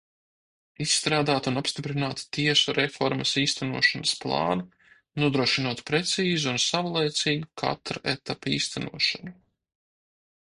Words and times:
Izstrādāt 0.83 1.49
un 1.49 1.59
apstiprināt 1.61 2.23
tiesu 2.37 2.73
reformas 2.77 3.33
īstenošanas 3.41 4.13
plānu, 4.23 4.65
nodrošinot 5.25 5.85
precīzu 5.91 6.51
un 6.55 6.59
savlaicīgu 6.65 7.51
katra 7.65 8.03
etapa 8.15 8.55
īstenošanu. 8.57 9.37